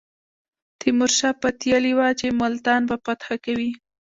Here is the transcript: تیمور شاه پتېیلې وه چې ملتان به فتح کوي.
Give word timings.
تیمور 0.79 1.11
شاه 1.17 1.35
پتېیلې 1.41 1.93
وه 1.97 2.07
چې 2.19 2.27
ملتان 2.41 2.81
به 2.89 2.95
فتح 3.05 3.27
کوي. 3.45 3.71